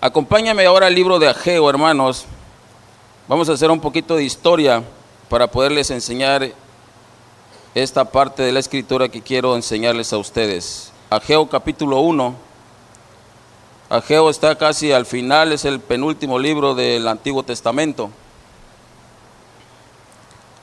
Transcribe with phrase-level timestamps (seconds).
[0.00, 2.24] Acompáñame ahora al libro de Ageo, hermanos.
[3.26, 4.84] Vamos a hacer un poquito de historia
[5.28, 6.52] para poderles enseñar
[7.74, 10.92] esta parte de la escritura que quiero enseñarles a ustedes.
[11.10, 12.32] Ageo capítulo 1.
[13.90, 18.08] Ageo está casi al final, es el penúltimo libro del Antiguo Testamento.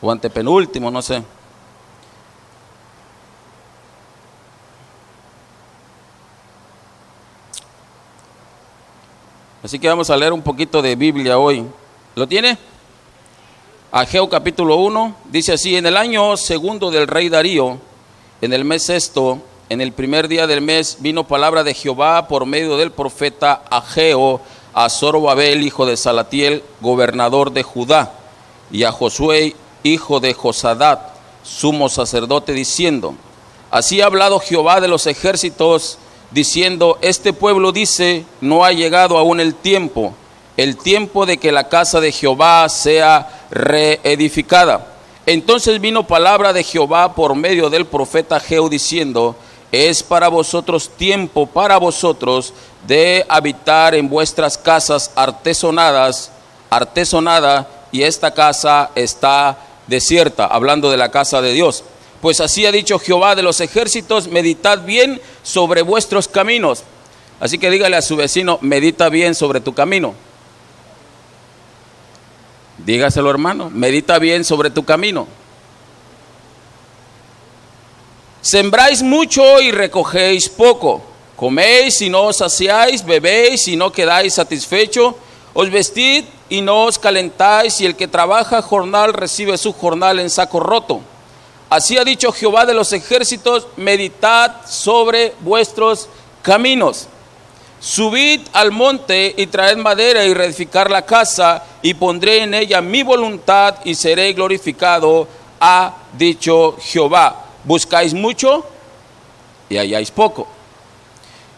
[0.01, 1.21] O antepenúltimo, no sé.
[9.65, 11.65] Así que vamos a leer un poquito de Biblia hoy.
[12.13, 12.55] ¿Lo tiene?
[13.91, 17.79] Ageo capítulo 1 dice así, en el año segundo del rey Darío,
[18.41, 19.39] en el mes sexto,
[19.69, 24.39] en el primer día del mes, vino palabra de Jehová por medio del profeta Ageo
[24.71, 28.13] a Zorobabel, hijo de Salatiel, gobernador de Judá,
[28.69, 30.99] y a Josué, hijo de Josadat,
[31.41, 33.15] sumo sacerdote, diciendo,
[33.71, 35.97] así ha hablado Jehová de los ejércitos,
[36.31, 40.13] diciendo, este pueblo dice, no ha llegado aún el tiempo,
[40.57, 44.93] el tiempo de que la casa de Jehová sea reedificada.
[45.25, 49.35] Entonces vino palabra de Jehová por medio del profeta Geo diciendo,
[49.71, 52.53] es para vosotros tiempo para vosotros
[52.87, 56.31] de habitar en vuestras casas artesonadas,
[56.69, 61.83] artesonada, y esta casa está desierta, hablando de la casa de Dios.
[62.25, 66.81] Pues así ha dicho Jehová de los ejércitos, meditad bien sobre vuestros caminos.
[67.39, 70.15] Así que dígale a su vecino, medita bien sobre tu camino.
[72.79, 75.27] Dígaselo hermano, medita bien sobre tu camino.
[78.41, 81.03] Sembráis mucho y recogéis poco.
[81.35, 85.15] Coméis y no os saciáis, bebéis y no quedáis satisfecho.
[85.53, 90.31] Os vestid y no os calentáis, y el que trabaja jornal recibe su jornal en
[90.31, 91.01] saco roto.
[91.69, 96.07] Así ha dicho Jehová de los ejércitos, meditad sobre vuestros
[96.41, 97.07] caminos.
[97.79, 103.03] Subid al monte y traed madera y reedificar la casa, y pondré en ella mi
[103.03, 105.27] voluntad y seré glorificado,
[105.59, 107.45] ha dicho Jehová.
[107.63, 108.65] Buscáis mucho
[109.69, 110.47] y halláis poco.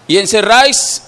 [0.08, 1.04] Y encerráis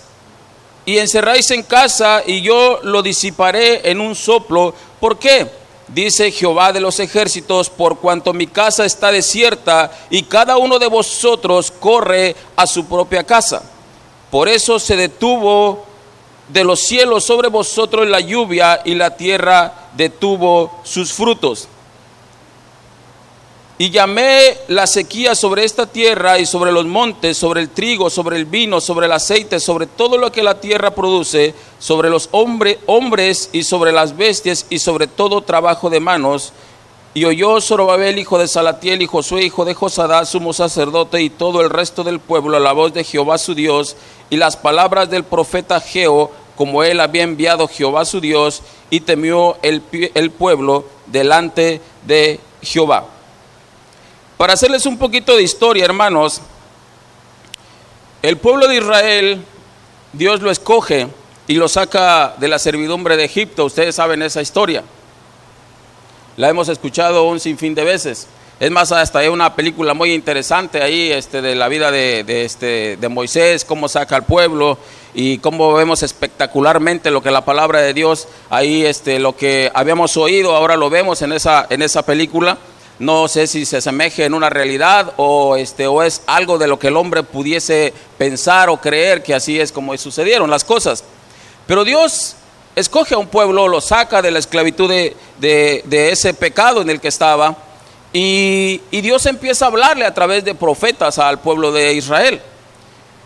[0.85, 4.73] y encerráis en casa y yo lo disiparé en un soplo.
[4.99, 5.58] ¿Por qué?
[5.93, 10.87] Dice Jehová de los ejércitos, por cuanto mi casa está desierta y cada uno de
[10.87, 13.63] vosotros corre a su propia casa.
[14.29, 15.85] Por eso se detuvo
[16.47, 21.67] de los cielos sobre vosotros la lluvia y la tierra detuvo sus frutos.
[23.81, 28.35] Y llamé la sequía sobre esta tierra y sobre los montes, sobre el trigo, sobre
[28.35, 32.77] el vino, sobre el aceite, sobre todo lo que la tierra produce, sobre los hombre,
[32.87, 36.51] hombres y sobre las bestias y sobre todo trabajo de manos.
[37.13, 41.61] Y oyó Zorobabel, hijo de Salatiel, y Josué, hijo de Josadá, sumo sacerdote, y todo
[41.61, 43.95] el resto del pueblo, la voz de Jehová su Dios,
[44.29, 49.55] y las palabras del profeta Geo, como él había enviado Jehová su Dios, y temió
[49.61, 49.81] el,
[50.15, 53.18] el pueblo delante de Jehová.
[54.39, 56.39] Para hacerles un poquito de historia, hermanos,
[58.21, 59.43] el pueblo de Israel,
[60.13, 61.09] Dios lo escoge
[61.45, 63.65] y lo saca de la servidumbre de Egipto.
[63.65, 64.85] Ustedes saben esa historia.
[66.37, 68.27] La hemos escuchado un sinfín de veces.
[68.61, 72.45] Es más, hasta hay una película muy interesante ahí este, de la vida de, de,
[72.45, 74.77] este, de Moisés, cómo saca al pueblo
[75.13, 80.15] y cómo vemos espectacularmente lo que la palabra de Dios, ahí este, lo que habíamos
[80.15, 82.57] oído, ahora lo vemos en esa, en esa película
[82.99, 86.77] no sé si se asemeje en una realidad o, este, o es algo de lo
[86.77, 91.05] que el hombre pudiese pensar o creer que así es como sucedieron las cosas.
[91.65, 92.35] Pero Dios
[92.75, 96.99] escoge a un pueblo, lo saca de la esclavitud de, de, ese pecado en el
[96.99, 97.55] que estaba
[98.11, 102.41] y, y, Dios empieza a hablarle a través de profetas al pueblo de Israel.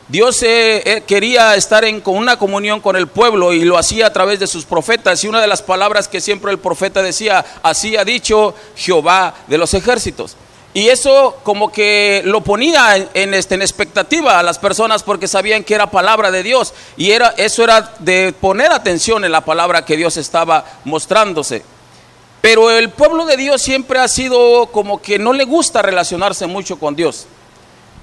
[0.09, 4.13] Dios eh, eh, quería estar en una comunión con el pueblo y lo hacía a
[4.13, 5.23] través de sus profetas.
[5.23, 9.57] Y una de las palabras que siempre el profeta decía, así ha dicho Jehová de
[9.57, 10.35] los ejércitos.
[10.73, 15.27] Y eso como que lo ponía en, en, este, en expectativa a las personas porque
[15.27, 16.73] sabían que era palabra de Dios.
[16.97, 21.63] Y era, eso era de poner atención en la palabra que Dios estaba mostrándose.
[22.41, 26.77] Pero el pueblo de Dios siempre ha sido como que no le gusta relacionarse mucho
[26.77, 27.27] con Dios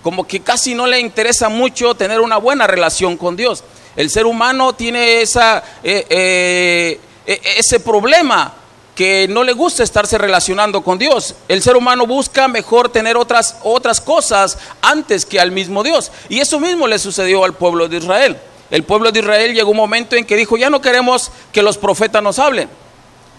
[0.02, 3.64] como que casi no le interesa mucho tener una buena relación con Dios.
[3.96, 8.54] El ser humano tiene esa, eh, eh, e, ese problema
[8.94, 11.34] que no le gusta estarse relacionando con Dios.
[11.48, 16.12] El ser humano busca mejor tener otras, otras cosas antes que al mismo Dios.
[16.28, 18.36] Y eso mismo le sucedió al pueblo de Israel.
[18.70, 21.78] El pueblo de Israel llegó un momento en que dijo, ya no queremos que los
[21.78, 22.68] profetas nos hablen.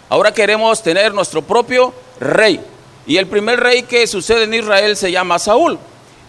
[0.10, 2.60] Ahora queremos tener nuestro propio rey.
[3.08, 5.80] Y el primer rey que sucede en Israel se llama Saúl.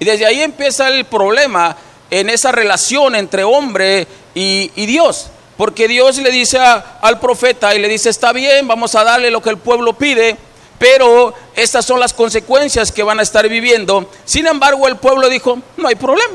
[0.02, 1.76] Y desde ahí empieza el problema
[2.10, 5.28] en esa relación entre hombre y, Dios.
[5.56, 9.40] porque Dios le dice al profeta y le dice, está bien, vamos a darle lo
[9.40, 10.36] que el pueblo pide,
[10.76, 14.10] pero estas son las consecuencias que van a estar viviendo.
[14.24, 16.34] Sin embargo, el pueblo dijo, no hay problema.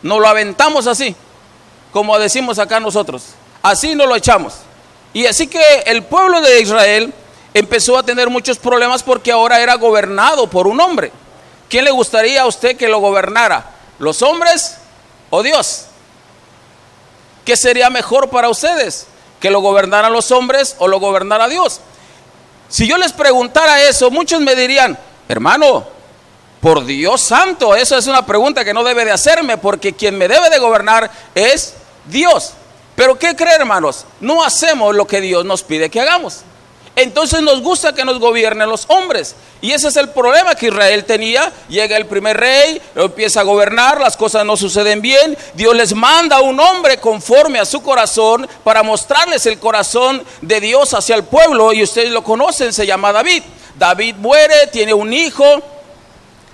[0.00, 1.16] Nos lo aventamos así,
[1.90, 3.24] como decimos acá nosotros.
[3.60, 4.54] Así nos lo echamos.
[5.12, 7.12] Y así que el pueblo de Israel
[7.54, 11.10] empezó a tener muchos problemas porque ahora era gobernado por un hombre.
[11.70, 13.64] ¿Quién le gustaría a usted que lo gobernara?
[14.00, 14.76] ¿Los hombres
[15.30, 15.86] o Dios?
[17.44, 19.06] ¿Qué sería mejor para ustedes?
[19.38, 21.80] ¿Que lo gobernaran los hombres o lo gobernara Dios?
[22.68, 25.86] Si yo les preguntara eso, muchos me dirían, hermano,
[26.60, 30.26] por Dios santo, eso es una pregunta que no debe de hacerme, porque quien me
[30.26, 31.74] debe de gobernar es
[32.06, 32.52] Dios.
[32.96, 34.06] Pero ¿qué creen, hermanos?
[34.20, 36.40] No hacemos lo que Dios nos pide que hagamos.
[37.02, 39.34] Entonces nos gusta que nos gobiernen los hombres.
[39.60, 41.52] Y ese es el problema que Israel tenía.
[41.68, 45.36] Llega el primer rey, empieza a gobernar, las cosas no suceden bien.
[45.54, 50.60] Dios les manda a un hombre conforme a su corazón para mostrarles el corazón de
[50.60, 51.72] Dios hacia el pueblo.
[51.72, 53.42] Y ustedes lo conocen, se llama David.
[53.78, 55.44] David muere, tiene un hijo,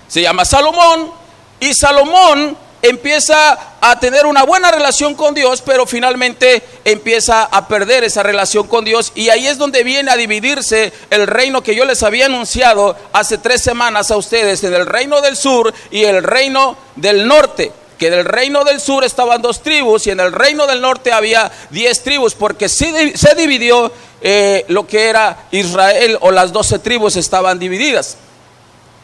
[0.07, 1.11] se llama Salomón.
[1.59, 8.03] Y Salomón empieza a tener una buena relación con Dios, pero finalmente empieza a perder
[8.03, 9.11] esa relación con Dios.
[9.15, 13.37] Y ahí es donde viene a dividirse el reino que yo les había anunciado hace
[13.37, 17.71] tres semanas a ustedes, en el reino del sur y el reino del norte.
[17.97, 21.51] Que del reino del sur estaban dos tribus y en el reino del norte había
[21.71, 22.93] diez tribus, porque se,
[23.35, 23.91] dividió
[24.21, 28.17] eh, lo que era Israel o las doce tribus estaban divididas.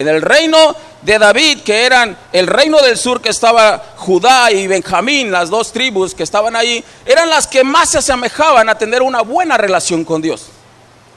[0.03, 4.67] En el reino de David, que eran el reino del sur, que estaba Judá y
[4.67, 9.01] Benjamín, las dos tribus que estaban ahí, eran las que más se asemejaban a tener
[9.01, 10.47] una buena relación con Dios.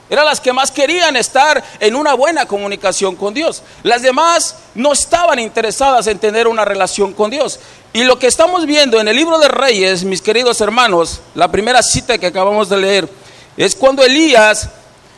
[0.08, 3.64] Eran las que más querían estar en una buena comunicación con Dios.
[3.82, 7.58] Las demás no estaban interesadas en tener una relación con Dios.
[7.92, 11.82] Y lo que estamos viendo en el libro de Reyes, mis queridos hermanos, la primera
[11.82, 13.08] cita que acabamos de leer,
[13.56, 14.68] es cuando Elías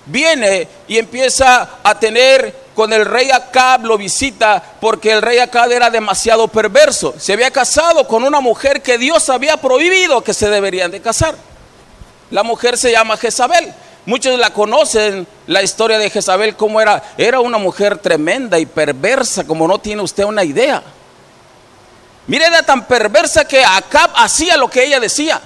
[0.07, 5.69] viene y empieza a tener con el rey Acab, lo visita porque el rey Acab
[5.73, 7.13] era demasiado perverso.
[7.19, 11.35] Se había casado con una mujer que Dios había prohibido que se deberían de casar.
[12.31, 13.75] La mujer se llama Jezabel.
[14.07, 17.03] Muchos la conocen, la historia de Jezabel, cómo era.
[17.19, 20.81] Era una mujer tremenda y perversa, como no tiene usted una idea.
[22.29, 25.41] Mire, era tan perversa que Acab hacía lo que ella decía.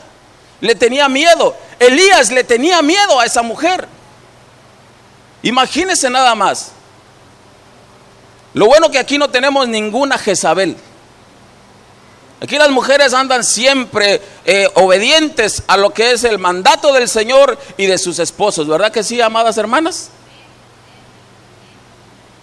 [0.61, 1.56] Le tenía miedo.
[1.78, 3.88] Elías le tenía miedo a esa mujer.
[5.43, 6.73] Imagínese nada más.
[8.54, 10.76] Lo bueno que aquí no tenemos ninguna Jezabel.
[12.43, 17.56] Aquí las mujeres andan siempre eh, obedientes a lo que es el mandato del Señor
[17.76, 20.10] y de sus esposos, ¿verdad que sí, amadas hermanas?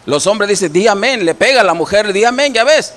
[0.05, 2.93] Los hombres dicen, di amén, le pega a la mujer, di amén, ya ves.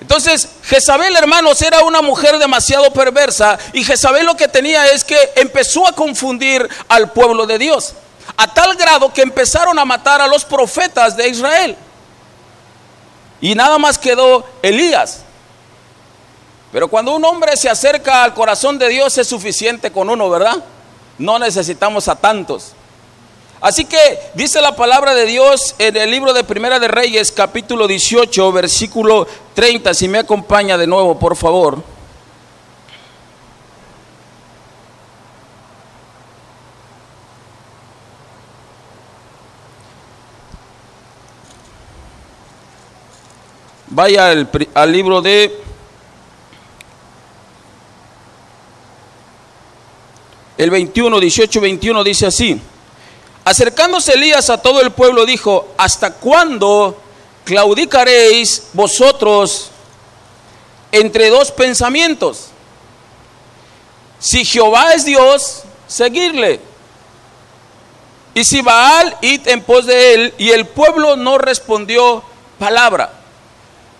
[0.00, 5.18] Entonces, Jezabel, hermanos, era una mujer demasiado perversa y Jezabel lo que tenía es que
[5.34, 7.94] empezó a confundir al pueblo de Dios,
[8.36, 11.76] a tal grado que empezaron a matar a los profetas de Israel.
[13.40, 15.22] Y nada más quedó Elías.
[16.72, 20.62] Pero cuando un hombre se acerca al corazón de Dios es suficiente con uno, ¿verdad?
[21.18, 22.72] No necesitamos a tantos.
[23.60, 27.88] Así que dice la palabra de Dios en el libro de Primera de Reyes, capítulo
[27.88, 29.94] 18, versículo 30.
[29.94, 31.82] Si me acompaña de nuevo, por favor.
[43.90, 45.62] Vaya al, libro de
[50.58, 52.60] el 21, 18, 21 dice así.
[53.44, 57.00] Acercándose Elías a todo el pueblo dijo, ¿hasta cuándo
[57.44, 59.70] claudicaréis vosotros
[60.92, 62.48] entre dos pensamientos?
[64.18, 66.60] Si Jehová es Dios, seguirle.
[68.34, 70.34] Y si Baal, id en pos de él.
[70.36, 72.22] Y el pueblo no respondió
[72.58, 73.17] palabra.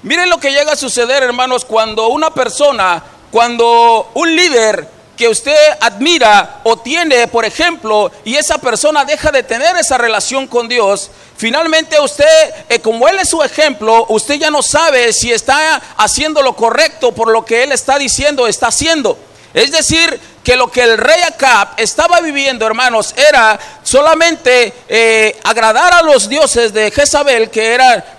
[0.03, 3.03] Miren lo que llega a suceder, hermanos, cuando una persona,
[3.33, 9.43] cuando un líder que usted admira o tiene, por ejemplo, y esa persona deja de
[9.43, 12.25] tener esa relación con Dios, finalmente usted,
[12.69, 17.11] eh, como Él es su ejemplo, usted ya no sabe si está haciendo lo correcto
[17.11, 19.19] por lo que Él está diciendo, está haciendo.
[19.53, 25.93] Es decir, que lo que el rey Acab estaba viviendo, hermanos, era solamente eh, agradar
[25.93, 28.17] a los dioses de Jezabel, que era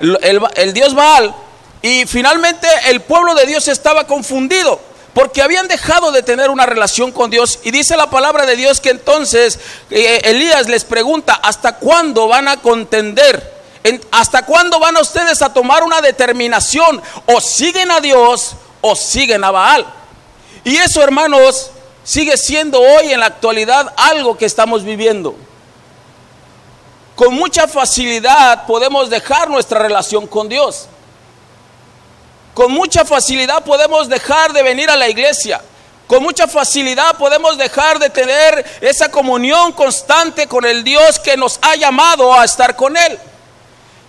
[0.55, 1.33] el dios Baal,
[1.81, 4.79] y finalmente el pueblo de Dios estaba confundido
[5.13, 7.59] porque habían dejado de tener una relación con Dios.
[7.63, 9.59] Y dice la palabra de Dios que entonces
[9.89, 13.59] eh, Elías les pregunta, ¿hasta cuándo van a contender?
[13.83, 17.01] ¿En, ¿Hasta cuándo van ustedes a tomar una determinación?
[17.25, 19.85] O siguen a Dios o siguen a Baal.
[20.63, 21.71] Y eso, hermanos,
[22.03, 25.35] sigue siendo hoy en la actualidad algo que estamos viviendo.
[27.15, 30.87] Con mucha facilidad podemos dejar nuestra relación con Dios.
[32.59, 35.61] Con mucha facilidad podemos dejar de venir a la iglesia.
[36.07, 41.57] Con mucha facilidad podemos dejar de tener esa comunión constante con el Dios que nos
[41.61, 43.17] ha llamado a estar con Él.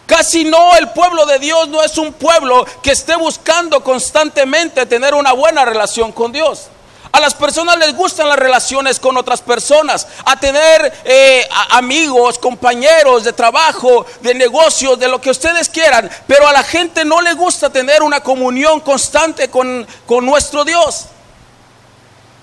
[0.04, 5.14] Casi no, el pueblo de Dios no es un pueblo que esté buscando constantemente tener
[5.14, 6.70] una buena relación con Dios.
[7.12, 13.24] A las personas les gustan las relaciones con otras personas, a tener eh, amigos, compañeros
[13.24, 17.34] de trabajo, de negocios, de lo que ustedes quieran, pero a la gente no le
[17.34, 21.06] gusta tener una comunión constante con, con nuestro Dios.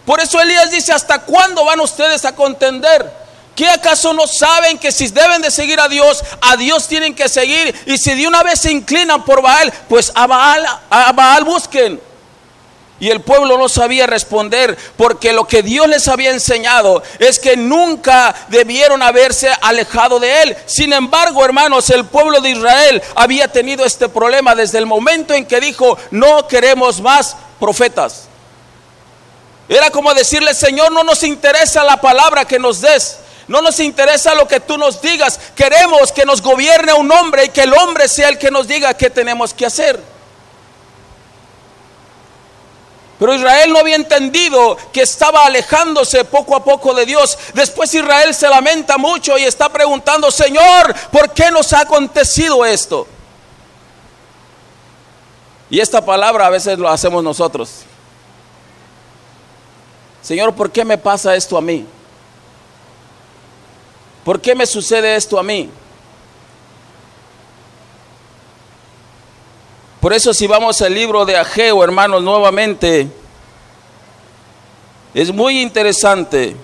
[0.06, 3.28] Por eso Elías dice, ¿hasta cuándo van ustedes a contender?
[3.56, 7.28] ¿Qué acaso no saben que si deben de seguir a Dios, a Dios tienen que
[7.28, 7.74] seguir?
[7.86, 12.07] Y si de una vez se inclinan por Baal, pues a Baal, a Baal busquen.
[13.00, 17.56] Y el pueblo no sabía responder porque lo que Dios les había enseñado es que
[17.56, 20.58] nunca debieron haberse alejado de Él.
[20.66, 25.46] Sin embargo, hermanos, el pueblo de Israel había tenido este problema desde el momento en
[25.46, 28.24] que dijo, no queremos más profetas.
[29.70, 33.20] Era como decirle, Señor, no nos interesa la palabra que nos des.
[33.48, 35.40] No nos interesa lo que tú nos digas.
[35.56, 38.94] Queremos que nos gobierne un hombre y que el hombre sea el que nos diga
[38.96, 40.17] qué tenemos que hacer.
[43.20, 47.38] Pero Israel no había entendido que estaba alejándose poco a poco de Dios.
[47.54, 53.08] Después Israel se lamenta mucho y está preguntando, Señor, ¿por qué nos ha acontecido esto?
[55.70, 57.82] Y esta palabra a veces lo hacemos nosotros.
[60.22, 61.86] Señor, ¿por qué me pasa esto a mí?
[64.24, 65.70] ¿Por qué me sucede esto a mí?
[70.00, 73.08] Por eso si vamos al libro de Ageo, hermanos, nuevamente,
[75.14, 76.56] es muy interesante.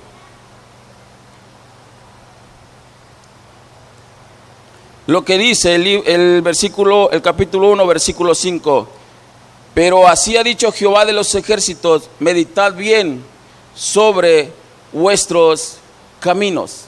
[5.07, 8.87] Lo que dice el, versículo, el capítulo 1, versículo 5.
[9.73, 13.23] Pero así ha dicho Jehová de los ejércitos, meditad bien
[13.73, 14.51] sobre
[14.91, 15.77] vuestros
[16.19, 16.85] caminos.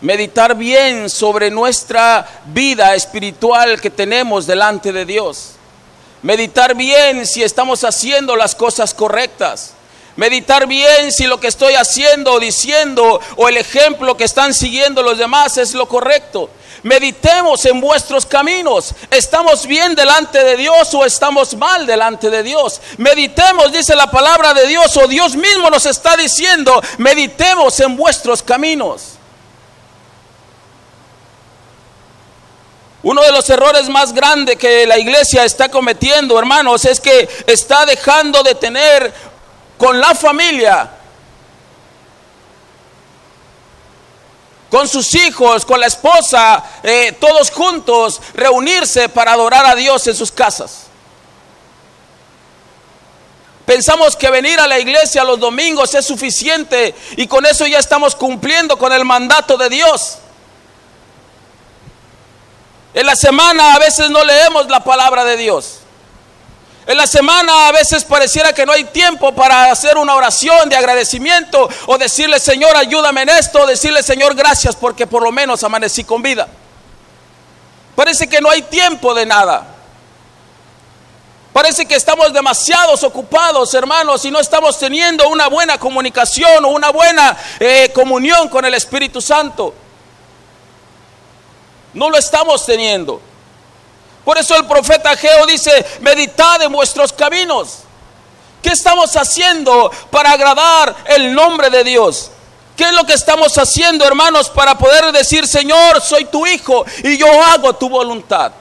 [0.00, 5.52] Meditar bien sobre nuestra vida espiritual que tenemos delante de Dios.
[6.22, 9.72] Meditar bien si estamos haciendo las cosas correctas.
[10.16, 15.02] Meditar bien si lo que estoy haciendo o diciendo o el ejemplo que están siguiendo
[15.02, 16.50] los demás es lo correcto.
[16.82, 18.94] Meditemos en vuestros caminos.
[19.10, 22.80] ¿Estamos bien delante de Dios o estamos mal delante de Dios?
[22.98, 28.42] Meditemos, dice la palabra de Dios, o Dios mismo nos está diciendo, meditemos en vuestros
[28.42, 29.17] caminos.
[33.02, 37.86] Uno de los errores más grandes que la iglesia está cometiendo, hermanos, es que está
[37.86, 39.14] dejando de tener
[39.76, 40.90] con la familia,
[44.68, 50.16] con sus hijos, con la esposa, eh, todos juntos, reunirse para adorar a Dios en
[50.16, 50.88] sus casas.
[53.64, 58.16] Pensamos que venir a la iglesia los domingos es suficiente y con eso ya estamos
[58.16, 60.18] cumpliendo con el mandato de Dios.
[62.98, 65.78] En la semana a veces no leemos la palabra de Dios.
[66.84, 70.74] En la semana a veces pareciera que no hay tiempo para hacer una oración de
[70.74, 75.62] agradecimiento o decirle, Señor, ayúdame en esto, o decirle, Señor, gracias porque por lo menos
[75.62, 76.48] amanecí con vida.
[77.94, 79.64] Parece que no hay tiempo de nada.
[81.52, 86.90] Parece que estamos demasiados ocupados, hermanos, y no estamos teniendo una buena comunicación o una
[86.90, 89.72] buena eh, comunión con el Espíritu Santo.
[91.98, 93.20] No lo estamos teniendo.
[94.24, 97.78] Por eso el profeta Geo dice, meditad en vuestros caminos.
[98.62, 102.30] ¿Qué estamos haciendo para agradar el nombre de Dios?
[102.76, 107.18] ¿Qué es lo que estamos haciendo, hermanos, para poder decir, Señor, soy tu hijo y
[107.18, 108.52] yo hago tu voluntad?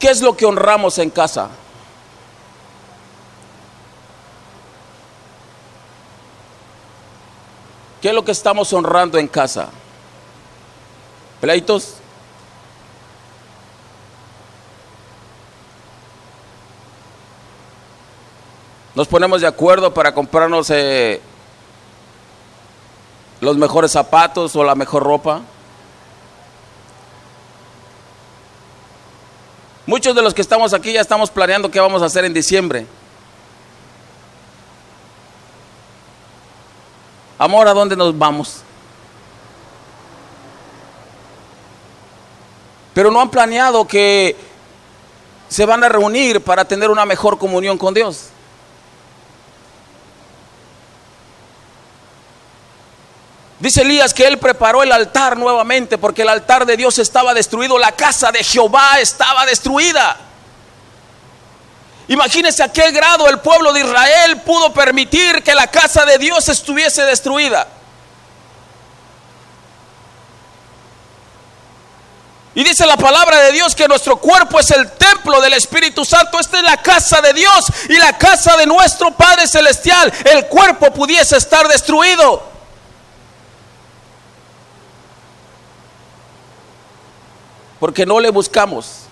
[0.00, 1.50] ¿Qué es lo que honramos en casa?
[8.00, 9.70] ¿Qué es lo que estamos honrando en casa?
[11.40, 11.94] ¿Pleitos?
[18.94, 21.20] Nos ponemos de acuerdo para comprarnos eh,
[23.40, 25.42] los mejores zapatos o la mejor ropa.
[29.86, 32.86] Muchos de los que estamos aquí ya estamos planeando qué vamos a hacer en diciembre.
[37.38, 38.62] Amor, ¿a dónde nos vamos?
[42.92, 44.36] Pero no han planeado que
[45.48, 48.30] se van a reunir para tener una mejor comunión con Dios.
[53.60, 57.78] Dice Elías que él preparó el altar nuevamente porque el altar de Dios estaba destruido,
[57.78, 60.27] la casa de Jehová estaba destruida.
[62.08, 66.48] Imagínense a qué grado el pueblo de Israel pudo permitir que la casa de Dios
[66.48, 67.68] estuviese destruida.
[72.54, 76.40] Y dice la palabra de Dios que nuestro cuerpo es el templo del Espíritu Santo.
[76.40, 80.12] Esta es la casa de Dios y la casa de nuestro Padre Celestial.
[80.24, 82.42] El cuerpo pudiese estar destruido.
[87.78, 89.07] Porque no le buscamos.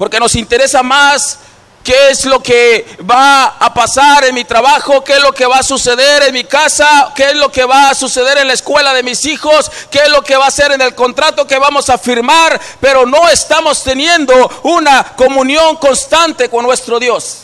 [0.00, 1.40] Porque nos interesa más
[1.84, 5.58] qué es lo que va a pasar en mi trabajo, qué es lo que va
[5.58, 8.94] a suceder en mi casa, qué es lo que va a suceder en la escuela
[8.94, 11.90] de mis hijos, qué es lo que va a ser en el contrato que vamos
[11.90, 17.40] a firmar, pero no estamos teniendo una comunión constante con nuestro Dios.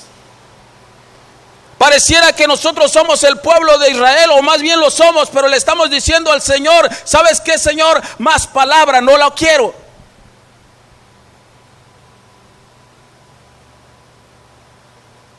[1.77, 5.59] Pareciera que nosotros somos el pueblo de Israel, o más bien lo somos, pero le
[5.59, 8.01] estamos diciendo al Señor, ¿sabes qué, Señor?
[8.17, 9.86] Más palabra, no la quiero.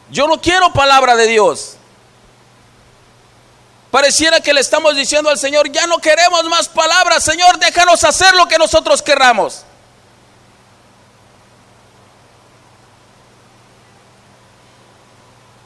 [0.09, 1.77] Yo no quiero palabra de Dios.
[3.91, 8.35] Pareciera que le estamos diciendo al Señor, ya no queremos más palabras, Señor, déjanos hacer
[8.35, 9.63] lo que nosotros querramos.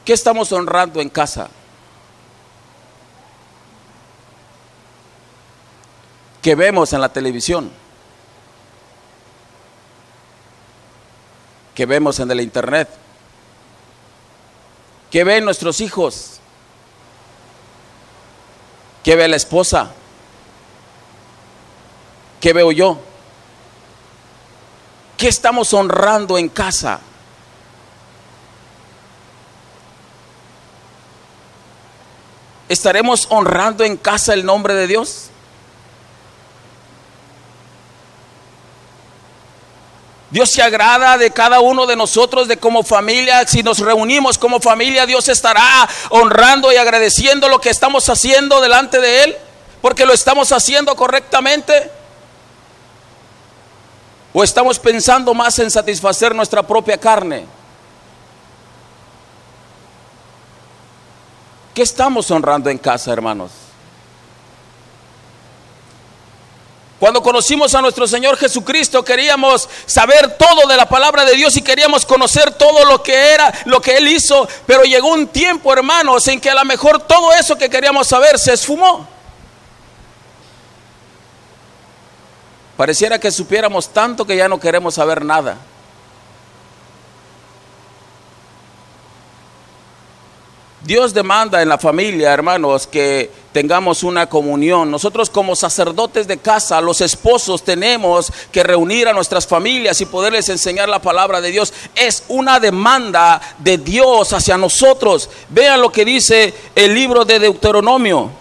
[0.05, 1.49] ¿Qué estamos honrando en casa?
[6.41, 7.71] ¿Qué vemos en la televisión?
[11.75, 13.00] ¿Qué vemos en el internet?
[15.11, 16.39] ¿Qué ven nuestros hijos?
[19.03, 19.91] ¿Qué ve la esposa?
[22.39, 22.97] ¿Qué veo yo?
[25.17, 27.01] ¿Qué estamos honrando en casa?
[32.69, 35.30] ¿Estaremos honrando en casa el nombre de Dios?
[40.31, 43.45] Dios se agrada de cada uno de nosotros, de como familia.
[43.45, 49.01] Si nos reunimos como familia, Dios estará honrando y agradeciendo lo que estamos haciendo delante
[49.01, 49.37] de Él,
[49.81, 51.91] porque lo estamos haciendo correctamente.
[54.33, 57.45] ¿O estamos pensando más en satisfacer nuestra propia carne?
[61.73, 63.51] ¿Qué estamos honrando en casa, hermanos?
[67.01, 71.63] Cuando conocimos a nuestro Señor Jesucristo, queríamos saber todo de la palabra de Dios y
[71.63, 74.47] queríamos conocer todo lo que era, lo que Él hizo.
[74.67, 78.37] Pero llegó un tiempo, hermanos, en que a lo mejor todo eso que queríamos saber
[78.37, 79.07] se esfumó.
[82.77, 85.57] Pareciera que supiéramos tanto que ya no queremos saber nada.
[90.83, 94.89] Dios demanda en la familia, hermanos, que tengamos una comunión.
[94.89, 100.49] Nosotros como sacerdotes de casa, los esposos, tenemos que reunir a nuestras familias y poderles
[100.49, 101.71] enseñar la palabra de Dios.
[101.93, 105.29] Es una demanda de Dios hacia nosotros.
[105.49, 108.40] Vean lo que dice el libro de Deuteronomio.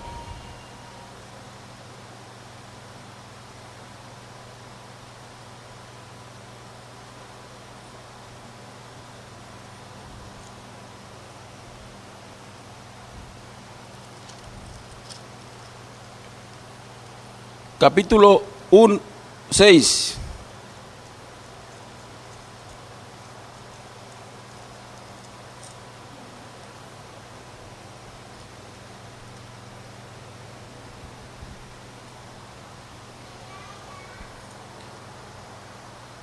[17.81, 19.01] Capítulo 1,
[19.51, 20.17] 6.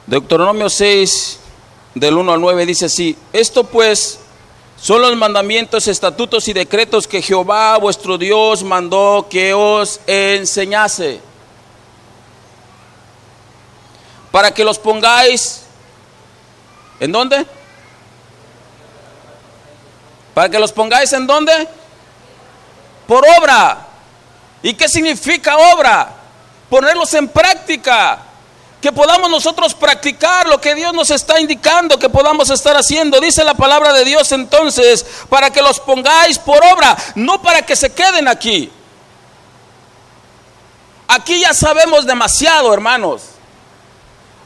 [0.05, 1.39] Deuteronomio 6,
[1.95, 4.19] del 1 al 9, dice así, esto pues
[4.79, 11.26] son los mandamientos, estatutos y decretos que Jehová vuestro Dios mandó que os enseñase
[14.37, 15.63] para que los pongáis.
[16.99, 17.43] ¿En dónde?
[20.35, 21.67] Para que los pongáis en dónde?
[23.07, 23.87] Por obra.
[24.61, 26.09] ¿Y qué significa obra?
[26.69, 28.19] Ponerlos en práctica.
[28.79, 33.19] Que podamos nosotros practicar lo que Dios nos está indicando que podamos estar haciendo.
[33.19, 37.75] Dice la palabra de Dios entonces, para que los pongáis por obra, no para que
[37.75, 38.71] se queden aquí.
[41.07, 43.36] Aquí ya sabemos demasiado, hermanos.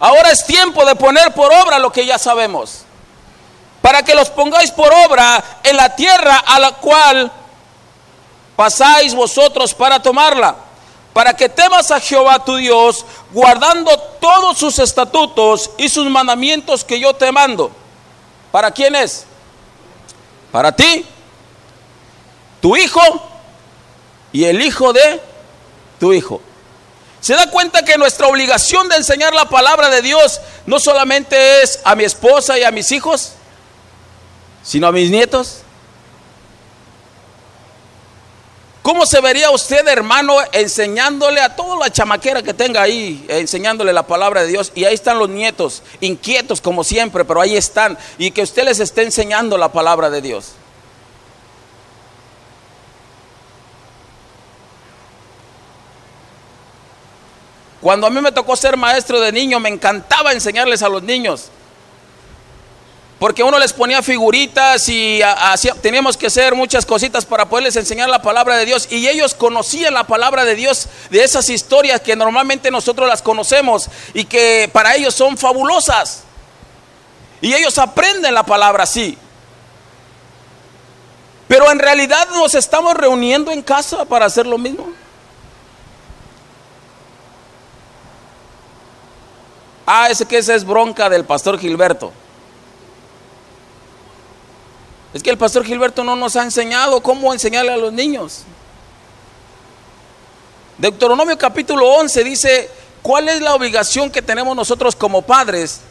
[0.02, 2.86] Ahora es tiempo de poner por obra lo que ya sabemos.
[3.84, 7.32] Para que los pongáis por obra en la tierra a la cual
[8.56, 10.56] pasáis vosotros para tomarla.
[11.14, 17.02] para que temas a Jehová tu Dios, guardando todos sus estatutos y sus mandamientos que
[17.02, 17.70] yo te mando.
[18.50, 19.26] ¿Para quién es?
[20.54, 21.06] Para ti,
[22.62, 23.02] tu hijo
[24.32, 25.22] y el hijo de
[26.00, 26.42] tu hijo.
[27.22, 31.80] ¿Se da cuenta que nuestra obligación de enseñar la palabra de Dios no solamente es
[31.84, 33.34] a mi esposa y a mis hijos,
[34.64, 35.60] sino a mis nietos?
[38.82, 44.08] ¿Cómo se vería usted, hermano, enseñándole a toda la chamaquera que tenga ahí, enseñándole la
[44.08, 44.72] palabra de Dios?
[44.74, 47.96] Y ahí están los nietos, inquietos como siempre, pero ahí están.
[48.18, 50.54] Y que usted les esté enseñando la palabra de Dios.
[57.82, 61.50] Cuando a mí me tocó ser maestro de niños, me encantaba enseñarles a los niños.
[63.18, 65.22] Porque uno les ponía figuritas y
[65.82, 68.88] teníamos que hacer muchas cositas para poderles enseñar la palabra de Dios.
[68.90, 73.90] Y ellos conocían la palabra de Dios de esas historias que normalmente nosotros las conocemos
[74.16, 76.24] y que para ellos son fabulosas.
[77.42, 79.18] Y ellos aprenden la palabra así.
[81.48, 84.88] Pero en realidad nos estamos reuniendo en casa para hacer lo mismo.
[89.94, 92.14] Ah, ese que esa es bronca del pastor Gilberto.
[95.14, 98.44] Es que el pastor Gilberto no nos ha enseñado cómo enseñarle a los niños.
[100.78, 102.70] Deuteronomio capítulo 11 dice,
[103.02, 105.82] ¿cuál es la obligación que tenemos nosotros como padres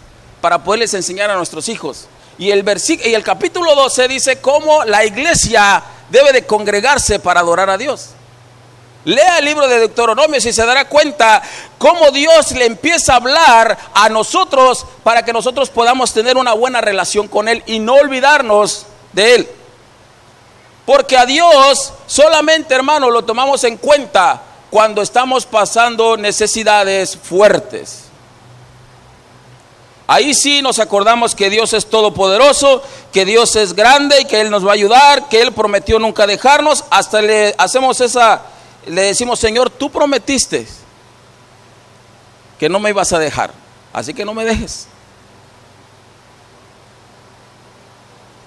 [0.40, 2.08] para poderles enseñar a nuestros hijos?
[2.38, 2.64] Y el,
[3.04, 8.12] y el capítulo 12 dice cómo la iglesia debe de congregarse para adorar a Dios.
[9.04, 11.42] Lea el libro de Deuteronomio y se dará cuenta
[11.78, 16.82] cómo Dios le empieza a hablar a nosotros para que nosotros podamos tener una buena
[16.82, 19.48] relación con Él y no olvidarnos de Él.
[20.84, 28.04] Porque a Dios solamente, hermano, lo tomamos en cuenta cuando estamos pasando necesidades fuertes.
[30.06, 32.82] Ahí sí nos acordamos que Dios es todopoderoso,
[33.12, 36.26] que Dios es grande y que Él nos va a ayudar, que Él prometió nunca
[36.26, 36.84] dejarnos.
[36.90, 38.42] Hasta le hacemos esa
[38.86, 40.66] le decimos, Señor, tú prometiste
[42.58, 43.52] que no me ibas a dejar,
[43.92, 44.86] así que no me dejes.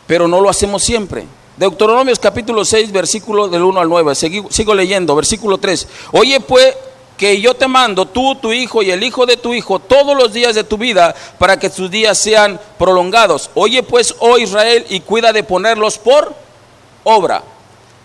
[0.07, 1.25] Pero no lo hacemos siempre.
[1.57, 4.15] Deuteronomios capítulo 6, versículo del 1 al 9.
[4.15, 5.87] Sigo, sigo leyendo, versículo 3.
[6.11, 6.75] Oye pues
[7.17, 10.33] que yo te mando, tú, tu hijo y el hijo de tu hijo, todos los
[10.33, 13.51] días de tu vida, para que tus días sean prolongados.
[13.53, 16.33] Oye pues, oh Israel, y cuida de ponerlos por
[17.03, 17.43] obra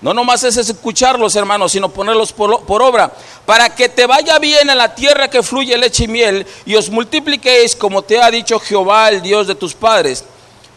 [0.01, 3.13] no nomás es escucharlos, hermanos, sino ponerlos por, por, obra,
[3.45, 6.89] para que te vaya bien en la tierra que fluye leche y miel, y os
[6.89, 10.25] multipliquéis como te ha dicho Jehová, el Dios de tus padres.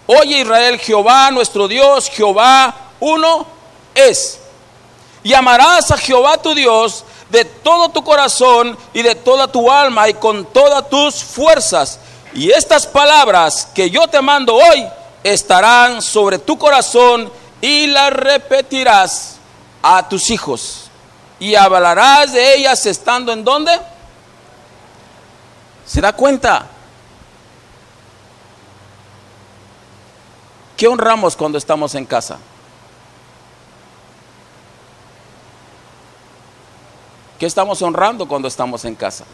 [0.08, 3.46] Oye Israel, Jehová nuestro Dios, Jehová uno
[3.94, 4.40] es.
[5.24, 10.10] Y amarás a Jehová tu Dios de todo tu corazón y de toda tu alma
[10.10, 12.00] y con todas tus fuerzas.
[12.34, 14.88] Y estas palabras que yo te mando hoy
[15.24, 17.32] estarán sobre tu corazón
[17.62, 19.38] y la repetirás
[19.84, 20.90] a tus hijos
[21.40, 23.72] y hablarás de ellas estando en donde.
[25.86, 26.68] ¿Se da cuenta?
[30.78, 32.38] ¿Qué honramos cuando estamos en casa?
[37.38, 39.26] ¿Qué estamos honrando cuando estamos en casa?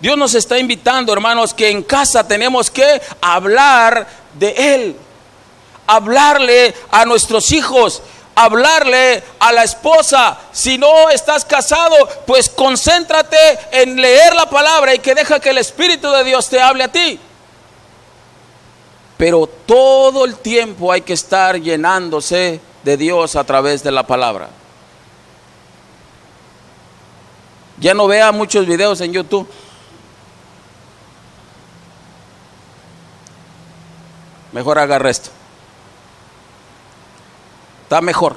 [0.00, 4.96] Dios nos está invitando, hermanos, que en casa tenemos que hablar de Él
[5.90, 8.00] hablarle a nuestros hijos,
[8.36, 10.38] hablarle a la esposa.
[10.52, 13.36] Si no estás casado, pues concéntrate
[13.72, 16.92] en leer la palabra y que deja que el Espíritu de Dios te hable a
[16.92, 17.18] ti.
[19.16, 24.48] Pero todo el tiempo hay que estar llenándose de Dios a través de la palabra.
[27.78, 29.48] Ya no vea muchos videos en YouTube.
[34.52, 35.30] Mejor agarra esto.
[37.90, 38.36] Está mejor.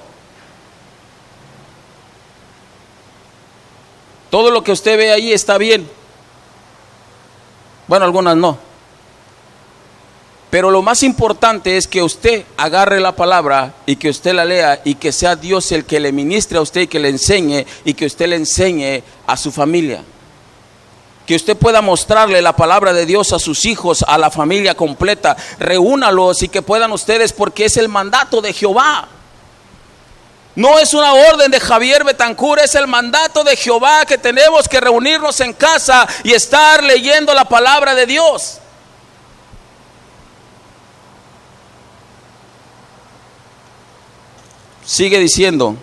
[4.32, 5.88] Todo lo que usted ve ahí está bien.
[7.88, 8.58] Bueno, algunas no.
[10.50, 14.82] Pero lo más importante es que usted agarre la palabra y que usted la lea
[14.84, 17.94] y que sea Dios el que le ministre a usted y que le enseñe y
[17.94, 20.04] que usted le enseñe a su familia.
[21.28, 25.38] Que usted pueda mostrarle la palabra de Dios a sus hijos, a la familia completa.
[25.60, 29.10] Reúnalos y que puedan ustedes porque es el mandato de Jehová.
[30.56, 34.80] No es una orden de Javier Betancur, es el mandato de Jehová que tenemos que
[34.80, 38.60] reunirnos en casa y estar leyendo la palabra de Dios.
[44.86, 45.76] Sigue diciendo,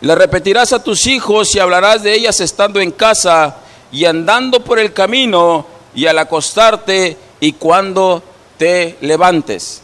[0.00, 3.56] Le repetirás a tus hijos y hablarás de ellas estando en casa
[3.90, 8.22] y andando por el camino y al acostarte y cuando
[8.58, 9.82] te levantes.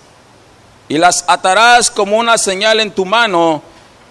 [0.93, 3.63] Y las atarás como una señal en tu mano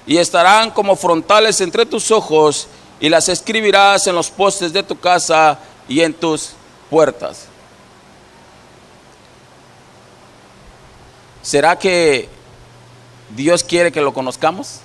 [0.08, 2.67] y estarán como frontales entre tus ojos
[3.00, 6.54] y las escribirás en los postes de tu casa y en tus
[6.89, 7.46] puertas.
[11.44, 12.28] ¿Será que
[13.30, 14.80] Dios quiere que lo conozcamos?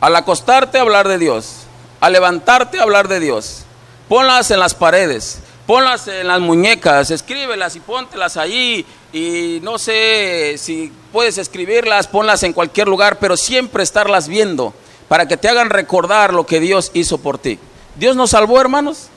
[0.00, 1.66] Al acostarte hablar de Dios,
[2.00, 3.64] al levantarte hablar de Dios,
[4.08, 10.56] ponlas en las paredes, ponlas en las muñecas, escríbelas y póntelas allí y no sé
[10.58, 14.72] si puedes escribirlas, ponlas en cualquier lugar, pero siempre estarlas viendo
[15.08, 17.58] para que te hagan recordar lo que Dios hizo por ti.
[17.96, 19.08] Dios nos salvó, hermanos.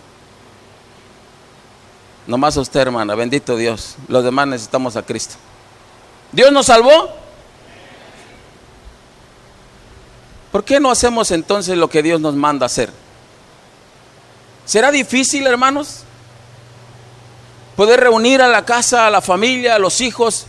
[2.27, 3.95] Nomás a usted, hermana, bendito Dios.
[4.07, 5.35] Los demás necesitamos a Cristo.
[6.31, 7.09] ¿Dios nos salvó?
[10.51, 12.91] ¿Por qué no hacemos entonces lo que Dios nos manda hacer?
[14.65, 16.03] ¿Será difícil, hermanos?
[17.79, 20.47] Poder reunir a la casa, a la familia, a los hijos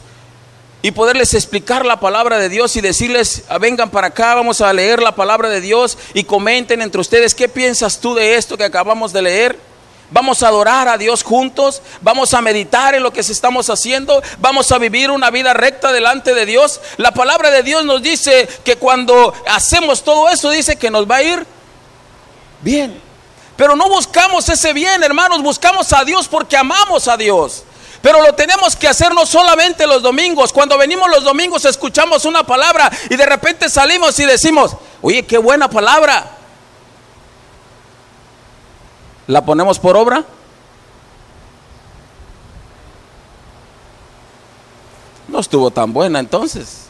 [0.83, 4.73] y poderles explicar la palabra de Dios y decirles, ah, vengan para acá, vamos a
[4.73, 8.65] leer la palabra de Dios y comenten entre ustedes, ¿qué piensas tú de esto que
[8.65, 9.57] acabamos de leer?
[10.11, 14.73] Vamos a adorar a Dios juntos, vamos a meditar en lo que estamos haciendo, vamos
[14.73, 16.81] a vivir una vida recta delante de Dios.
[16.97, 21.19] La palabra de Dios nos dice que cuando hacemos todo eso, dice que nos va
[21.19, 21.47] a ir
[22.61, 23.10] bien.
[23.61, 27.65] Pero no buscamos ese bien, hermanos, buscamos a Dios porque amamos a Dios.
[28.01, 30.51] Pero lo tenemos que hacer no solamente los domingos.
[30.51, 35.37] Cuando venimos los domingos escuchamos una palabra y de repente salimos y decimos, oye, qué
[35.37, 36.39] buena palabra.
[39.27, 40.25] ¿La ponemos por obra?
[45.29, 46.90] No estuvo tan buena entonces.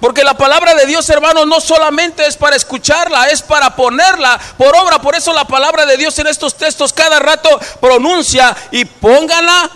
[0.00, 4.74] Porque la palabra de Dios, hermanos, no solamente es para escucharla, es para ponerla por
[4.76, 5.00] obra.
[5.00, 7.48] Por eso la palabra de Dios en estos textos cada rato
[7.80, 9.70] pronuncia y póngala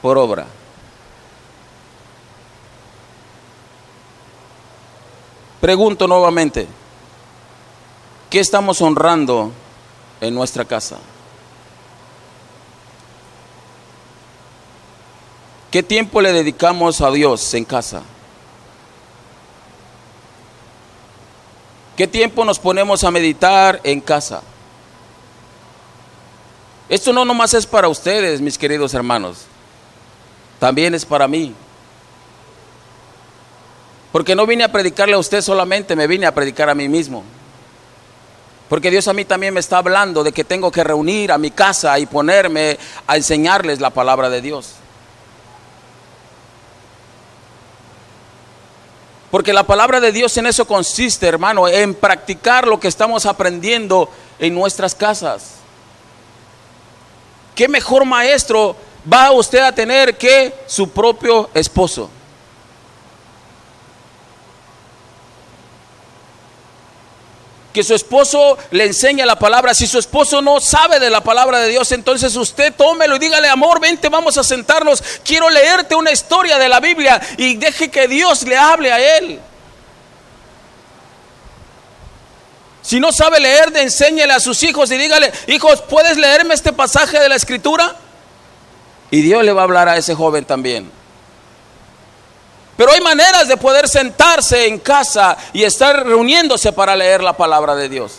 [0.00, 0.46] por obra.
[5.60, 6.68] Pregunto nuevamente,
[8.30, 9.52] ¿Qué estamos honrando
[10.20, 10.98] en nuestra casa?
[15.70, 18.02] ¿Qué tiempo le dedicamos a Dios en casa?
[21.96, 24.42] ¿Qué tiempo nos ponemos a meditar en casa?
[26.88, 29.46] Esto no nomás es para ustedes, mis queridos hermanos,
[30.58, 31.54] también es para mí.
[34.12, 37.24] Porque no vine a predicarle a usted solamente, me vine a predicar a mí mismo.
[38.68, 41.50] Porque Dios a mí también me está hablando de que tengo que reunir a mi
[41.50, 44.74] casa y ponerme a enseñarles la palabra de Dios.
[49.36, 54.08] Porque la palabra de Dios en eso consiste, hermano, en practicar lo que estamos aprendiendo
[54.38, 55.56] en nuestras casas.
[57.54, 58.74] ¿Qué mejor maestro
[59.12, 62.08] va usted a tener que su propio esposo?
[67.76, 69.74] Que su esposo le enseñe la palabra.
[69.74, 73.50] Si su esposo no sabe de la palabra de Dios, entonces usted tómelo y dígale,
[73.50, 75.04] amor, vente, vamos a sentarnos.
[75.22, 79.38] Quiero leerte una historia de la Biblia y deje que Dios le hable a él.
[82.80, 87.20] Si no sabe leer, enséñele a sus hijos y dígale, hijos, ¿puedes leerme este pasaje
[87.20, 87.94] de la escritura?
[89.10, 90.90] Y Dios le va a hablar a ese joven también.
[92.76, 97.74] Pero hay maneras de poder sentarse en casa y estar reuniéndose para leer la palabra
[97.74, 98.18] de Dios.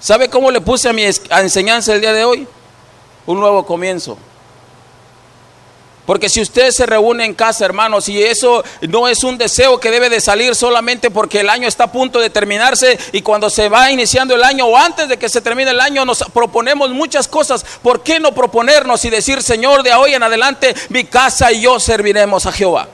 [0.00, 2.48] ¿Sabe cómo le puse a mi enseñanza el día de hoy?
[3.26, 4.18] Un nuevo comienzo.
[6.06, 9.90] Porque si usted se reúne en casa, hermanos, y eso no es un deseo que
[9.90, 13.68] debe de salir solamente porque el año está a punto de terminarse y cuando se
[13.68, 17.28] va iniciando el año o antes de que se termine el año nos proponemos muchas
[17.28, 17.64] cosas.
[17.82, 21.78] ¿Por qué no proponernos y decir, Señor, de hoy en adelante mi casa y yo
[21.78, 22.88] serviremos a Jehová?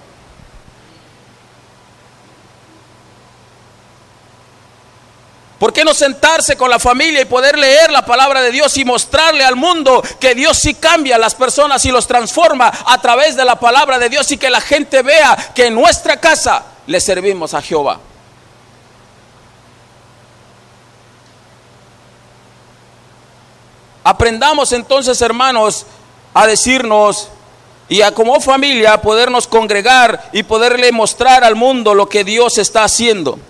[5.59, 8.85] ¿Por qué no sentarse con la familia y poder leer la palabra de Dios y
[8.85, 13.35] mostrarle al mundo que Dios sí cambia a las personas y los transforma a través
[13.35, 17.01] de la palabra de Dios y que la gente vea que en nuestra casa le
[17.01, 17.99] servimos a Jehová?
[24.05, 25.87] Aprendamos entonces, hermanos,
[26.35, 27.31] a decirnos
[27.89, 32.85] y a como familia podernos congregar y poderle mostrar al mundo lo que Dios está
[32.85, 33.41] haciendo.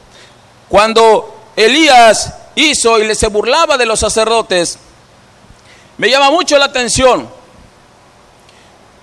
[0.68, 4.78] Cuando Elías hizo y se burlaba de los sacerdotes,
[5.96, 7.38] me llama mucho la atención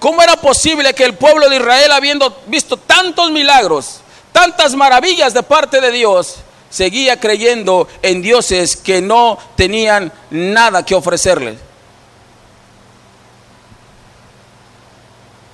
[0.06, 5.42] ¿Cómo era posible que el pueblo de Israel, habiendo visto tantos milagros, tantas maravillas de
[5.42, 6.36] parte de Dios,
[6.70, 11.58] seguía creyendo en dioses que no tenían nada que ofrecerles?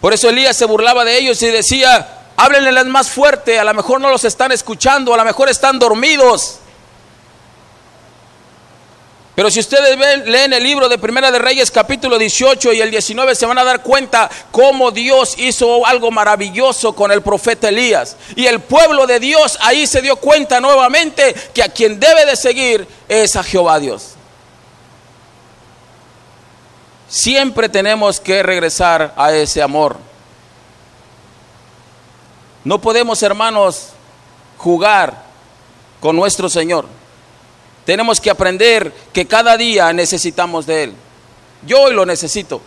[0.01, 4.01] Por eso Elías se burlaba de ellos y decía, háblenles más fuerte, a lo mejor
[4.01, 6.57] no los están escuchando, a lo mejor están dormidos.
[9.41, 13.33] Pero si ustedes leen el libro de Primera de Reyes capítulo 18 y el 19
[13.33, 18.17] se van a dar cuenta cómo Dios hizo algo maravilloso con el profeta Elías.
[18.35, 22.35] Y el pueblo de Dios ahí se dio cuenta nuevamente que a quien debe de
[22.35, 24.09] seguir es a Jehová Dios.
[27.09, 29.97] Siempre tenemos que regresar a ese amor.
[32.63, 33.87] No podemos, hermanos,
[34.59, 35.23] jugar
[35.99, 37.00] con nuestro Señor.
[37.85, 40.93] Tenemos que aprender que cada día necesitamos de Él.
[41.65, 42.61] Yo hoy lo necesito.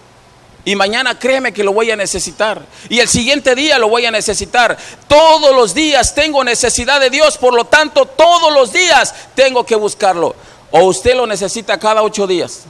[0.64, 2.64] Y mañana créeme que lo voy a necesitar.
[2.88, 4.78] Y el siguiente día lo voy a necesitar.
[5.06, 7.36] Todos los días tengo necesidad de Dios.
[7.36, 10.34] Por lo tanto, todos los días tengo que buscarlo.
[10.70, 12.62] O usted lo necesita cada ocho días.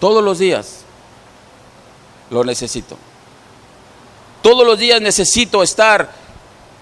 [0.00, 0.80] Todos los días
[2.30, 2.96] lo necesito.
[4.42, 6.10] Todos los días necesito estar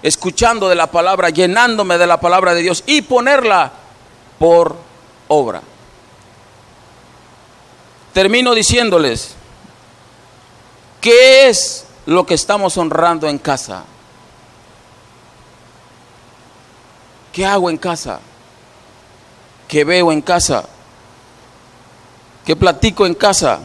[0.03, 3.73] escuchando de la palabra, llenándome de la palabra de Dios y ponerla
[4.39, 4.77] por
[5.29, 5.63] obra.
[8.13, 9.35] Termino diciéndoles,
[11.01, 13.85] ¿qué es lo que estamos honrando en casa?
[17.33, 18.21] ¿Qué hago en casa?
[19.69, 20.65] ¿Qué veo en casa?
[22.45, 23.61] ¿Qué platico en casa?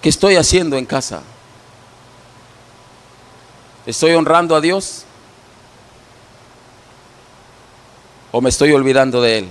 [0.00, 1.22] ¿Qué estoy haciendo en casa?
[3.84, 5.04] ¿Estoy honrando a Dios?
[8.32, 9.48] ¿O me estoy olvidando de Él?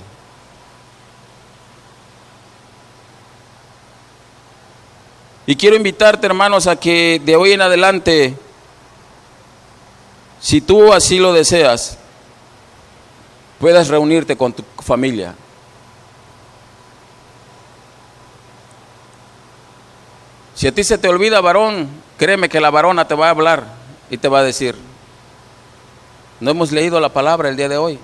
[5.45, 8.35] Y quiero invitarte, hermanos, a que de hoy en adelante,
[10.39, 11.97] si tú así lo deseas,
[13.59, 15.35] puedas reunirte con tu familia.
[20.59, 23.63] Si a ti se te olvida varón, créeme que la varona te va a hablar
[24.09, 24.75] y te va a decir,
[26.41, 27.97] no hemos leído la palabra el día de hoy.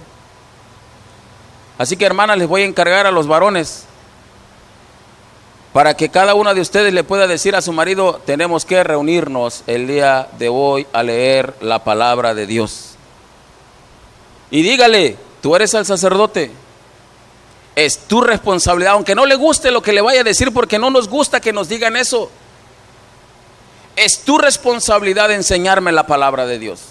[1.77, 3.83] Así que hermanas, les voy a encargar a los varones
[5.73, 9.63] para que cada una de ustedes le pueda decir a su marido, tenemos que reunirnos
[9.67, 12.91] el día de hoy a leer la palabra de Dios.
[14.49, 16.51] Y dígale, tú eres el sacerdote,
[17.75, 20.89] es tu responsabilidad, aunque no le guste lo que le vaya a decir, porque no
[20.89, 22.31] nos gusta que nos digan eso.
[23.95, 26.81] Es tu responsabilidad enseñarme la palabra de Dios.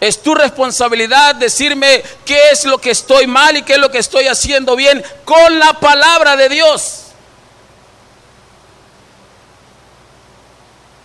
[0.00, 3.98] Es tu responsabilidad decirme qué es lo que estoy mal y qué es lo que
[3.98, 7.02] estoy haciendo bien con la palabra de Dios.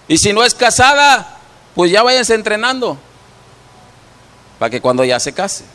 [0.07, 1.39] Y si no es casada,
[1.73, 2.97] pues ya váyanse entrenando
[4.59, 5.65] para que cuando ya se case.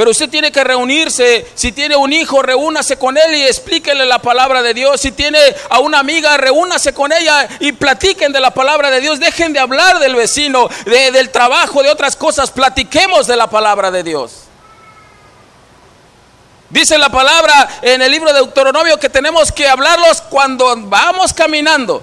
[0.00, 1.46] Pero usted tiene que reunirse.
[1.54, 4.98] Si tiene un hijo, reúnase con él y explíquele la palabra de Dios.
[4.98, 9.20] Si tiene a una amiga, reúnase con ella y platiquen de la palabra de Dios.
[9.20, 12.50] Dejen de hablar del vecino, del trabajo, de otras cosas.
[12.50, 14.44] Platiquemos de la palabra de Dios.
[16.70, 22.02] Dice la palabra en el libro de Deuteronomio que tenemos que hablarlos cuando vamos caminando,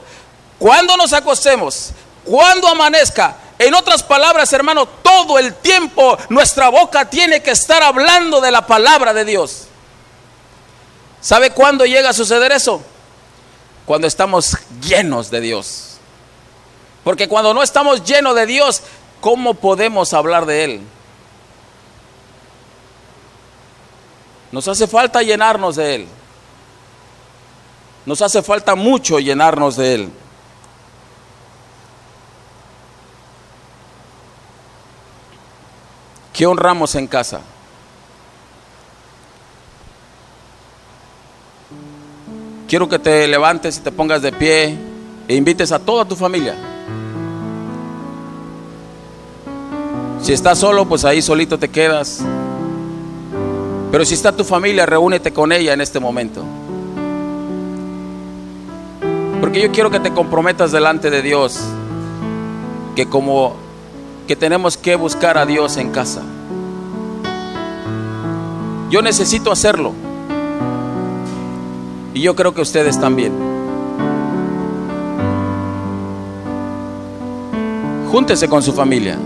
[0.59, 7.41] cuando nos acostemos, cuando amanezca en otras palabras, hermano, todo el tiempo nuestra boca tiene
[7.41, 9.67] que estar hablando de la palabra de Dios.
[11.21, 12.81] ¿Sabe cuándo llega a suceder eso?
[13.85, 15.97] Cuando estamos llenos de Dios.
[17.03, 18.83] Porque cuando no estamos llenos de Dios,
[19.21, 20.81] ¿cómo podemos hablar de Él?
[24.51, 26.07] Nos hace falta llenarnos de Él.
[28.05, 30.11] Nos hace falta mucho llenarnos de Él.
[36.37, 37.41] ¿Qué honramos en casa?
[42.67, 44.77] Quiero que te levantes y te pongas de pie
[45.27, 46.53] e invites a toda tu familia.
[50.21, 52.19] Si estás solo, pues ahí solito te quedas.
[53.91, 56.43] Pero si está tu familia, reúnete con ella en este momento.
[59.41, 61.59] Porque yo quiero que te comprometas delante de Dios
[62.95, 63.66] que como
[64.27, 66.21] que tenemos que buscar a Dios en casa.
[68.89, 69.93] Yo necesito hacerlo.
[72.13, 73.31] Y yo creo que ustedes también.
[78.11, 79.17] Júntese con su familia.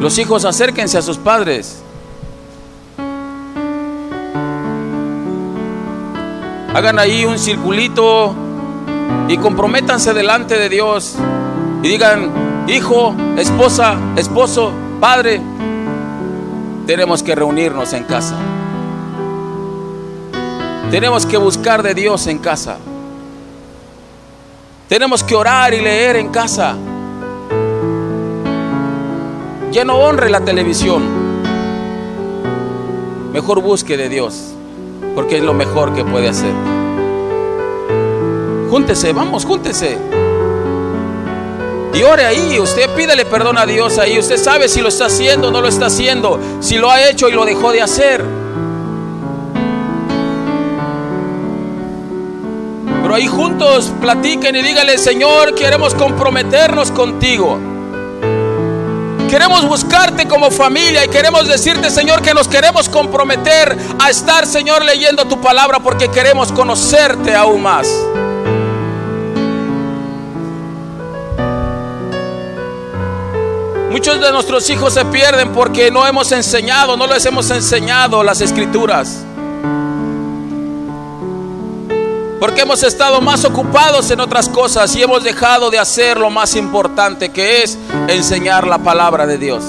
[0.00, 1.82] Los hijos acérquense a sus padres.
[6.74, 8.34] Hagan ahí un circulito
[9.32, 11.14] y comprométanse delante de Dios
[11.82, 14.70] y digan, hijo, esposa, esposo,
[15.00, 15.40] padre,
[16.86, 18.36] tenemos que reunirnos en casa.
[20.90, 22.76] Tenemos que buscar de Dios en casa.
[24.90, 26.76] Tenemos que orar y leer en casa.
[29.70, 31.04] Ya no honre la televisión.
[33.32, 34.52] Mejor busque de Dios,
[35.14, 36.81] porque es lo mejor que puede hacer.
[38.72, 39.98] Júntese, vamos, júntese.
[41.92, 44.18] Y ore ahí, usted pídele perdón a Dios ahí.
[44.18, 47.28] Usted sabe si lo está haciendo o no lo está haciendo, si lo ha hecho
[47.28, 48.24] y lo dejó de hacer.
[53.02, 57.58] Pero ahí juntos platiquen y dígale, Señor, queremos comprometernos contigo.
[59.28, 64.82] Queremos buscarte como familia y queremos decirte, Señor, que nos queremos comprometer a estar, Señor,
[64.82, 67.86] leyendo tu palabra porque queremos conocerte aún más.
[73.92, 78.40] Muchos de nuestros hijos se pierden porque no hemos enseñado, no les hemos enseñado las
[78.40, 79.22] escrituras.
[82.40, 86.56] Porque hemos estado más ocupados en otras cosas y hemos dejado de hacer lo más
[86.56, 87.76] importante que es
[88.08, 89.62] enseñar la palabra de Dios.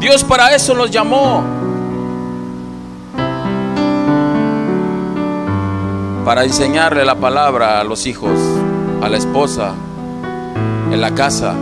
[0.00, 1.44] Dios para eso nos llamó.
[6.24, 8.36] Para enseñarle la palabra a los hijos,
[9.00, 9.74] a la esposa,
[10.90, 11.54] en la casa.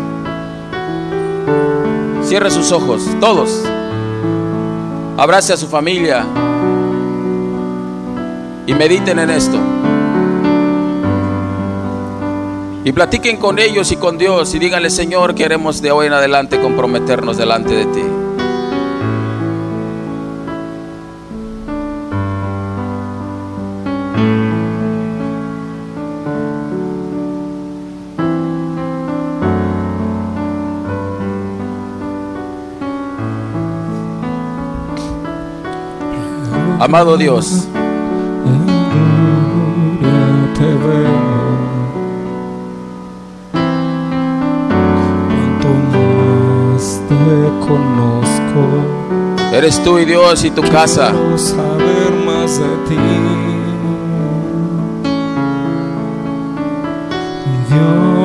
[2.32, 3.62] Cierre sus ojos, todos.
[5.18, 6.24] Abrace a su familia
[8.66, 9.58] y mediten en esto.
[12.84, 16.58] Y platiquen con ellos y con Dios y díganle, Señor, queremos de hoy en adelante
[16.58, 18.21] comprometernos delante de ti.
[36.82, 37.68] Amado Dios,
[40.52, 41.22] te veo.
[45.22, 47.24] Cuanto más te
[47.64, 48.62] conozco,
[49.52, 51.12] eres tú y Dios y tu casa.
[51.12, 52.96] quiero saber más de ti.
[57.46, 58.21] Mi Dios,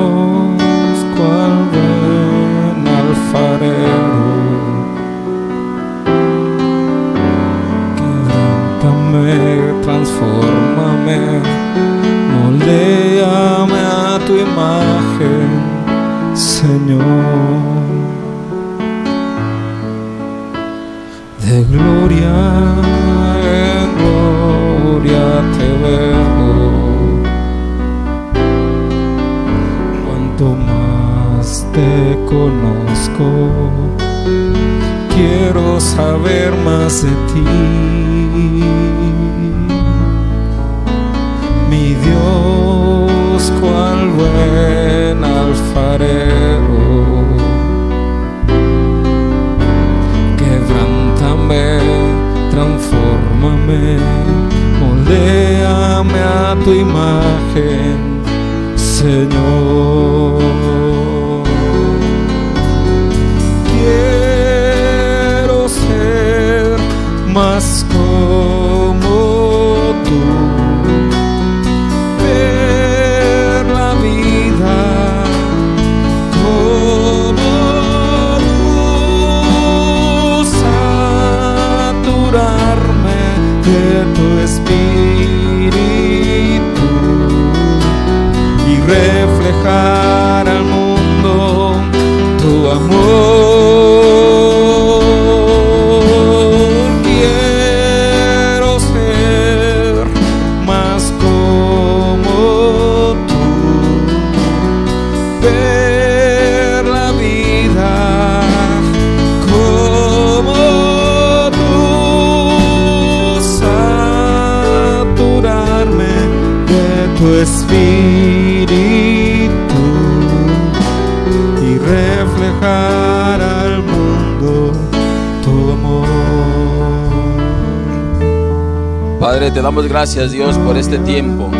[129.52, 131.50] Te damos gracias Dios por este tiempo.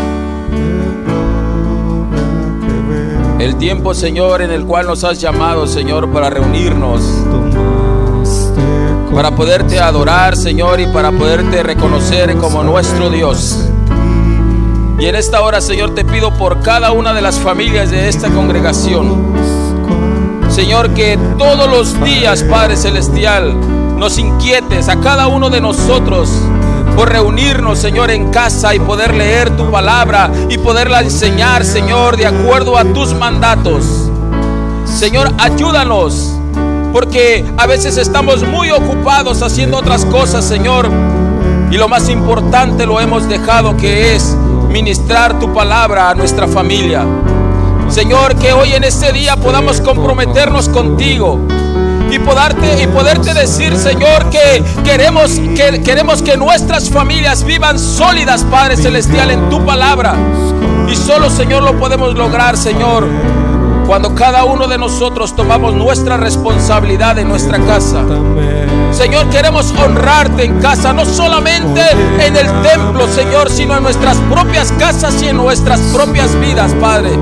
[3.39, 7.03] El tiempo, Señor, en el cual nos has llamado, Señor, para reunirnos,
[9.14, 13.64] para poderte adorar, Señor, y para poderte reconocer como nuestro Dios.
[14.99, 18.28] Y en esta hora, Señor, te pido por cada una de las familias de esta
[18.28, 19.32] congregación.
[20.51, 23.57] Señor, que todos los días, Padre Celestial,
[23.97, 26.30] nos inquietes a cada uno de nosotros
[26.99, 32.27] por reunirnos, Señor, en casa y poder leer tu palabra y poderla enseñar, Señor, de
[32.27, 34.11] acuerdo a tus mandatos.
[34.85, 36.35] Señor, ayúdanos,
[36.93, 40.91] porque a veces estamos muy ocupados haciendo otras cosas, Señor,
[41.71, 44.37] y lo más importante lo hemos dejado que es
[44.69, 47.07] ministrar tu palabra a nuestra familia.
[47.89, 51.39] Señor, que hoy en este día podamos comprometernos contigo
[52.11, 58.45] y poderte, y poderte decir, Señor, que queremos, que queremos que nuestras familias vivan sólidas,
[58.45, 60.15] Padre Celestial, en tu palabra.
[60.89, 63.07] Y solo, Señor, lo podemos lograr, Señor,
[63.87, 68.05] cuando cada uno de nosotros tomamos nuestra responsabilidad en nuestra casa.
[68.91, 71.83] Señor, queremos honrarte en casa, no solamente
[72.21, 77.19] en el templo, Señor, sino en nuestras propias casas y en nuestras propias vidas, Padre.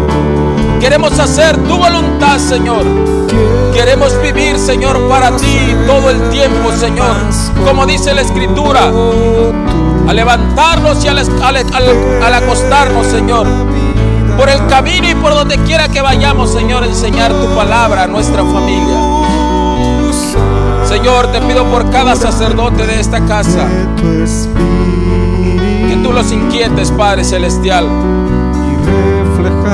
[0.80, 3.25] Queremos hacer tu voluntad, Señor.
[3.76, 7.14] Queremos vivir, Señor, para ti todo el tiempo, Señor.
[7.64, 8.90] Como dice la Escritura,
[10.08, 13.46] al levantarnos y al, al- acostarnos, Señor.
[14.38, 18.42] Por el camino y por donde quiera que vayamos, Señor, enseñar tu palabra a nuestra
[18.44, 18.98] familia.
[20.88, 23.66] Señor, te pido por cada sacerdote de esta casa
[25.88, 27.86] que tú los inquietes, Padre Celestial,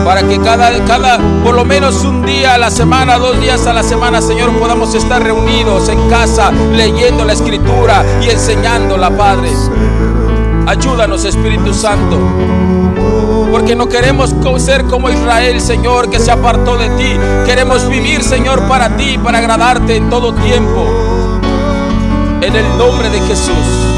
[0.04, 3.72] para que cada, cada, por lo menos un día a la semana, dos días a
[3.72, 9.50] la semana, Señor, podamos estar reunidos en casa, leyendo la Escritura y enseñándola, Padre.
[10.66, 12.18] Ayúdanos, Espíritu Santo.
[13.50, 17.16] Porque no queremos ser como Israel, Señor, que se apartó de ti.
[17.44, 20.86] Queremos vivir, Señor, para ti, para agradarte en todo tiempo.
[22.40, 23.92] En el nombre de Jesús.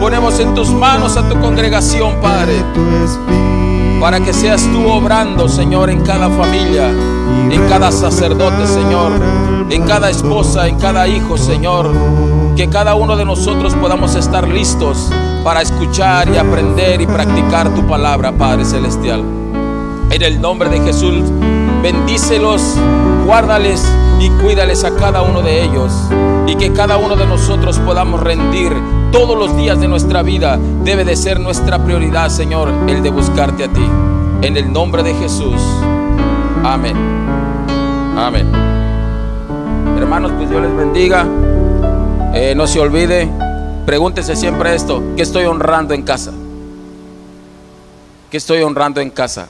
[0.00, 2.62] Ponemos en tus manos a tu congregación, Padre,
[4.00, 9.12] para que seas tú obrando, Señor, en cada familia, en cada sacerdote, Señor,
[9.70, 11.92] en cada esposa, en cada hijo, Señor.
[12.56, 15.10] Que cada uno de nosotros podamos estar listos
[15.44, 19.22] para escuchar y aprender y practicar tu palabra, Padre Celestial.
[20.10, 21.24] En el nombre de Jesús,
[21.82, 22.62] bendícelos,
[23.26, 23.84] guárdales
[24.20, 25.92] y cuídales a cada uno de ellos.
[26.46, 28.72] Y que cada uno de nosotros podamos rendir
[29.12, 30.58] todos los días de nuestra vida.
[30.84, 33.86] Debe de ser nuestra prioridad, Señor, el de buscarte a ti.
[34.42, 35.60] En el nombre de Jesús.
[36.64, 36.96] Amén.
[38.16, 38.50] Amén.
[39.98, 41.26] Hermanos, pues Dios les bendiga.
[42.34, 43.28] Eh, no se olvide,
[43.86, 46.32] pregúntese siempre esto, ¿qué estoy honrando en casa?
[48.30, 49.48] ¿Qué estoy honrando en casa?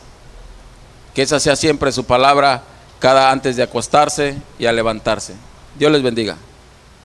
[1.19, 2.63] Que esa sea siempre su palabra
[3.01, 5.35] cada antes de acostarse y a levantarse.
[5.77, 6.37] Dios les bendiga.